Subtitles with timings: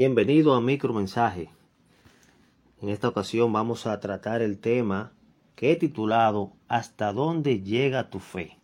[0.00, 1.50] Bienvenido a Micromensaje.
[2.80, 5.12] En esta ocasión vamos a tratar el tema
[5.54, 8.56] que he titulado ¿Hasta dónde llega tu fe?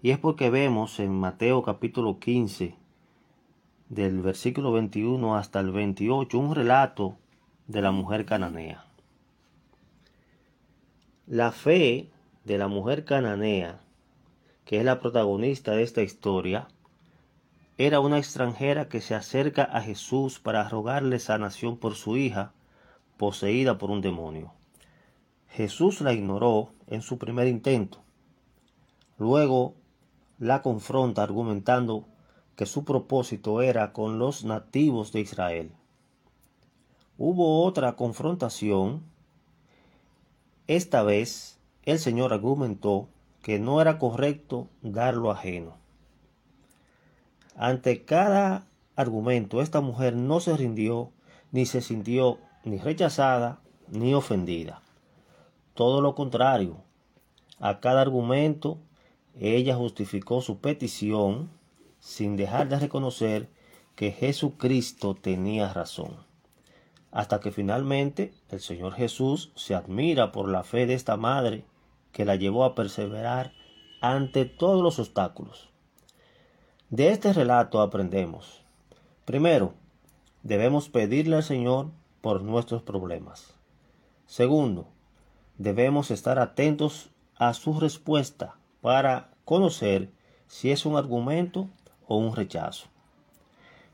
[0.00, 2.74] Y es porque vemos en Mateo capítulo 15,
[3.90, 7.18] del versículo 21 hasta el 28, un relato
[7.66, 8.86] de la mujer cananea.
[11.26, 12.08] La fe
[12.46, 13.82] de la mujer cananea,
[14.64, 16.66] que es la protagonista de esta historia,
[17.86, 22.52] era una extranjera que se acerca a Jesús para rogarle sanación por su hija,
[23.16, 24.52] poseída por un demonio.
[25.48, 28.02] Jesús la ignoró en su primer intento.
[29.16, 29.76] Luego
[30.38, 32.04] la confronta argumentando
[32.54, 35.72] que su propósito era con los nativos de Israel.
[37.16, 39.04] Hubo otra confrontación.
[40.66, 43.08] Esta vez el Señor argumentó
[43.40, 45.80] que no era correcto dar lo ajeno.
[47.62, 48.64] Ante cada
[48.96, 51.12] argumento, esta mujer no se rindió,
[51.52, 54.80] ni se sintió ni rechazada, ni ofendida.
[55.74, 56.78] Todo lo contrario,
[57.58, 58.78] a cada argumento,
[59.38, 61.50] ella justificó su petición
[61.98, 63.50] sin dejar de reconocer
[63.94, 66.16] que Jesucristo tenía razón.
[67.10, 71.66] Hasta que finalmente el Señor Jesús se admira por la fe de esta madre
[72.10, 73.52] que la llevó a perseverar
[74.00, 75.69] ante todos los obstáculos.
[76.90, 78.64] De este relato aprendemos.
[79.24, 79.74] Primero,
[80.42, 81.86] debemos pedirle al Señor
[82.20, 83.54] por nuestros problemas.
[84.26, 84.88] Segundo,
[85.56, 90.10] debemos estar atentos a su respuesta para conocer
[90.48, 91.68] si es un argumento
[92.08, 92.88] o un rechazo.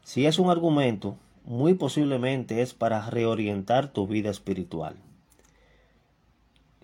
[0.02, 4.96] Si es un argumento, muy posiblemente es para reorientar tu vida espiritual.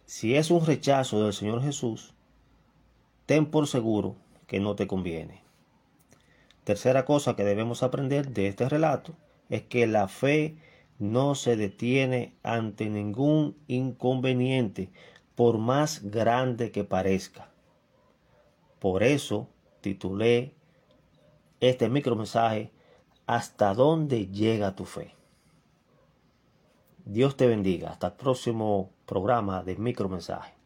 [0.05, 2.13] Si es un rechazo del Señor Jesús,
[3.25, 4.15] ten por seguro
[4.47, 5.42] que no te conviene.
[6.65, 9.15] Tercera cosa que debemos aprender de este relato
[9.51, 10.57] es que la fe
[10.99, 14.91] no se detiene ante ningún inconveniente,
[15.35, 17.51] por más grande que parezca.
[18.79, 19.49] Por eso
[19.81, 20.55] titulé
[21.61, 22.71] este micromensaje
[23.27, 25.15] ¿Hasta dónde llega tu fe?
[27.05, 27.91] Dios te bendiga.
[27.91, 30.62] Hasta el próximo programa de micromensaje.